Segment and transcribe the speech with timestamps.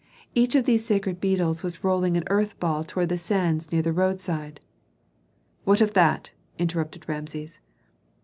[0.33, 3.93] Each of these sacred beetles was rolling an earth ball toward the sands near the
[3.93, 4.59] roadside"
[5.63, 7.59] "What of that?" interrupted Rameses.